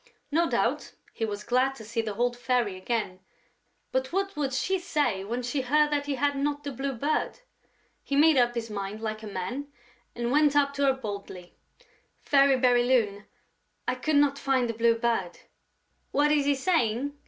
[0.31, 3.19] No doubt, he was glad to see the old Fairy again;
[3.91, 7.41] but what would she say when she heard that he had not the Blue Bird?
[8.01, 9.67] He made up his mind like a man
[10.15, 11.53] and went up to her boldly:
[12.19, 13.25] "Fairy Bérylune,
[13.87, 15.41] I could not find the Blue Bird...."
[16.09, 17.15] "What is he saying?"